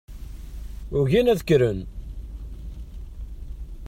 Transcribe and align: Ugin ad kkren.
Ugin 0.99 1.31
ad 1.31 1.39
kkren. 1.43 1.79